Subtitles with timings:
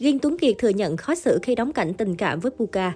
[0.00, 2.92] Ghiên Tuấn Kiệt thừa nhận khó xử khi đóng cảnh tình cảm với Puka.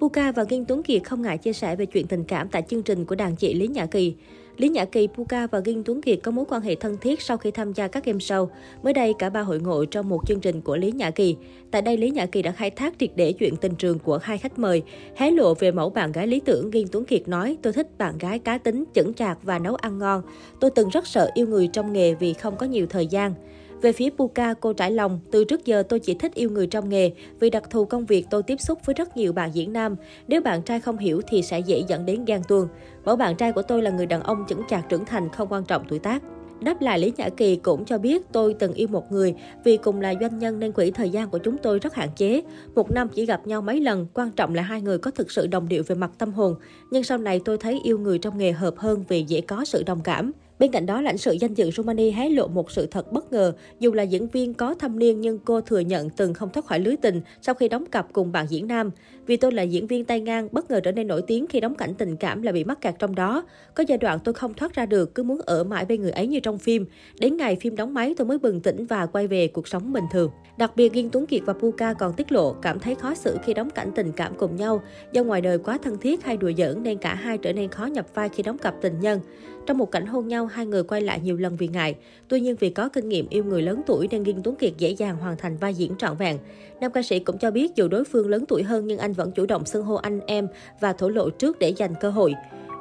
[0.00, 2.82] Puka và Ghiên Tuấn Kiệt không ngại chia sẻ về chuyện tình cảm tại chương
[2.82, 4.14] trình của đàn chị Lý Nhã Kỳ.
[4.56, 7.36] Lý Nhã Kỳ, Puka và Ghiên Tuấn Kiệt có mối quan hệ thân thiết sau
[7.36, 8.48] khi tham gia các game show.
[8.82, 11.36] Mới đây, cả ba hội ngộ trong một chương trình của Lý Nhã Kỳ.
[11.70, 14.38] Tại đây, Lý Nhã Kỳ đã khai thác triệt để chuyện tình trường của hai
[14.38, 14.82] khách mời.
[15.16, 18.18] Hé lộ về mẫu bạn gái lý tưởng, Ghiên Tuấn Kiệt nói, tôi thích bạn
[18.18, 20.22] gái cá tính, chững chạc và nấu ăn ngon.
[20.60, 23.34] Tôi từng rất sợ yêu người trong nghề vì không có nhiều thời gian.
[23.82, 26.88] Về phía Puka, cô trải lòng, từ trước giờ tôi chỉ thích yêu người trong
[26.88, 27.10] nghề,
[27.40, 29.96] vì đặc thù công việc tôi tiếp xúc với rất nhiều bạn diễn nam.
[30.28, 32.68] Nếu bạn trai không hiểu thì sẽ dễ dẫn đến ghen tuông.
[33.04, 35.64] Mẫu bạn trai của tôi là người đàn ông chững chạc trưởng thành, không quan
[35.64, 36.22] trọng tuổi tác.
[36.60, 40.00] Đáp lại Lý Nhã Kỳ cũng cho biết tôi từng yêu một người, vì cùng
[40.00, 42.42] là doanh nhân nên quỹ thời gian của chúng tôi rất hạn chế.
[42.74, 45.46] Một năm chỉ gặp nhau mấy lần, quan trọng là hai người có thực sự
[45.46, 46.54] đồng điệu về mặt tâm hồn.
[46.90, 49.82] Nhưng sau này tôi thấy yêu người trong nghề hợp hơn vì dễ có sự
[49.82, 50.32] đồng cảm.
[50.58, 53.52] Bên cạnh đó, lãnh sự danh dự Romani hé lộ một sự thật bất ngờ.
[53.80, 56.80] Dù là diễn viên có thâm niên nhưng cô thừa nhận từng không thoát khỏi
[56.80, 58.90] lưới tình sau khi đóng cặp cùng bạn diễn nam.
[59.26, 61.74] Vì tôi là diễn viên tay ngang, bất ngờ trở nên nổi tiếng khi đóng
[61.74, 63.44] cảnh tình cảm là bị mắc kẹt trong đó.
[63.74, 66.26] Có giai đoạn tôi không thoát ra được, cứ muốn ở mãi bên người ấy
[66.26, 66.86] như trong phim.
[67.20, 70.04] Đến ngày phim đóng máy tôi mới bừng tỉnh và quay về cuộc sống bình
[70.12, 70.30] thường.
[70.56, 73.54] Đặc biệt, Ghiên Tuấn Kiệt và Puka còn tiết lộ cảm thấy khó xử khi
[73.54, 74.82] đóng cảnh tình cảm cùng nhau.
[75.12, 77.86] Do ngoài đời quá thân thiết hay đùa giỡn nên cả hai trở nên khó
[77.86, 79.20] nhập vai khi đóng cặp tình nhân.
[79.66, 81.96] Trong một cảnh hôn nhau, hai người quay lại nhiều lần vì ngại.
[82.28, 84.90] Tuy nhiên vì có kinh nghiệm yêu người lớn tuổi nên Ghiên Tuấn Kiệt dễ
[84.90, 86.38] dàng hoàn thành vai diễn trọn vẹn.
[86.80, 89.32] Nam ca sĩ cũng cho biết dù đối phương lớn tuổi hơn nhưng anh vẫn
[89.32, 90.48] chủ động xưng hô anh em
[90.80, 92.34] và thổ lộ trước để giành cơ hội.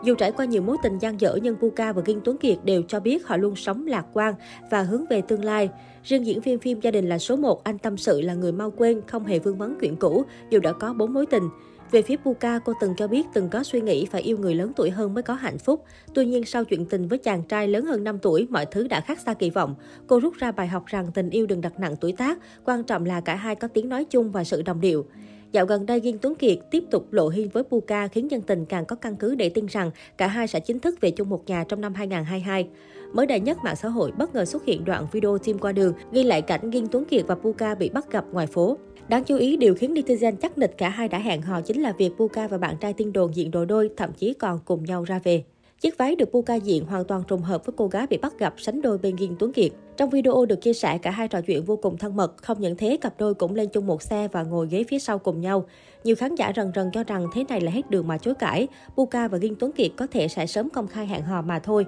[0.03, 2.81] Dù trải qua nhiều mối tình gian dở nhưng Puka và Ghiên Tuấn Kiệt đều
[2.87, 4.33] cho biết họ luôn sống lạc quan
[4.71, 5.69] và hướng về tương lai.
[6.03, 8.71] Riêng diễn viên phim Gia đình là số 1, anh tâm sự là người mau
[8.71, 11.43] quên, không hề vương vấn chuyện cũ, dù đã có bốn mối tình.
[11.91, 14.71] Về phía Puka, cô từng cho biết từng có suy nghĩ phải yêu người lớn
[14.75, 15.83] tuổi hơn mới có hạnh phúc.
[16.13, 19.01] Tuy nhiên, sau chuyện tình với chàng trai lớn hơn 5 tuổi, mọi thứ đã
[19.01, 19.75] khác xa kỳ vọng.
[20.07, 23.05] Cô rút ra bài học rằng tình yêu đừng đặt nặng tuổi tác, quan trọng
[23.05, 25.05] là cả hai có tiếng nói chung và sự đồng điệu.
[25.51, 28.65] Dạo gần đây, Ghiên Tuấn Kiệt tiếp tục lộ hiên với Puka khiến dân tình
[28.65, 31.43] càng có căn cứ để tin rằng cả hai sẽ chính thức về chung một
[31.47, 32.69] nhà trong năm 2022.
[33.13, 35.93] Mới đây nhất, mạng xã hội bất ngờ xuất hiện đoạn video team qua đường
[36.11, 38.77] ghi lại cảnh Ghiên Tuấn Kiệt và Puka bị bắt gặp ngoài phố.
[39.11, 41.93] Đáng chú ý, điều khiến netizen chắc nịch cả hai đã hẹn hò chính là
[41.97, 45.03] việc Puka và bạn trai tiên đồn diện đồ đôi, thậm chí còn cùng nhau
[45.03, 45.43] ra về.
[45.81, 48.53] Chiếc váy được Puka diện hoàn toàn trùng hợp với cô gái bị bắt gặp
[48.57, 49.71] sánh đôi bên Ghiên Tuấn Kiệt.
[49.97, 52.75] Trong video được chia sẻ, cả hai trò chuyện vô cùng thân mật, không những
[52.77, 55.65] thế cặp đôi cũng lên chung một xe và ngồi ghế phía sau cùng nhau.
[56.03, 58.67] Nhiều khán giả rần rần cho rằng thế này là hết đường mà chối cãi,
[58.95, 61.85] Puka và Ghiên Tuấn Kiệt có thể sẽ sớm công khai hẹn hò mà thôi.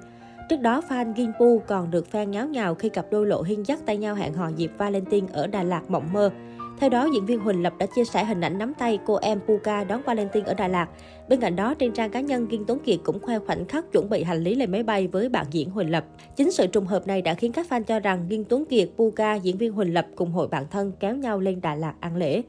[0.49, 3.63] Trước đó, fan Gin Pu còn được fan nháo nhào khi cặp đôi lộ hình
[3.67, 6.29] dắt tay nhau hẹn hò dịp Valentine ở Đà Lạt mộng mơ.
[6.79, 9.39] Theo đó, diễn viên Huỳnh Lập đã chia sẻ hình ảnh nắm tay cô em
[9.47, 10.87] Puka đón Valentine ở Đà Lạt.
[11.29, 14.09] Bên cạnh đó, trên trang cá nhân, Kiên Tuấn Kiệt cũng khoe khoảnh khắc chuẩn
[14.09, 16.05] bị hành lý lên máy bay với bạn diễn Huỳnh Lập.
[16.35, 19.35] Chính sự trùng hợp này đã khiến các fan cho rằng Kiên Tuấn Kiệt, Puka,
[19.35, 22.41] diễn viên Huỳnh Lập cùng hội bạn thân kéo nhau lên Đà Lạt ăn lễ.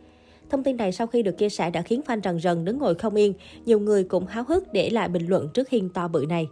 [0.50, 2.94] Thông tin này sau khi được chia sẻ đã khiến fan rần rần đứng ngồi
[2.94, 3.34] không yên.
[3.64, 6.46] Nhiều người cũng háo hức để lại bình luận trước hình to bự này.